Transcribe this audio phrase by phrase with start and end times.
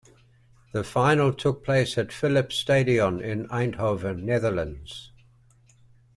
[0.73, 5.11] The final took place at Philips Stadion, in Eindhoven, Netherlands.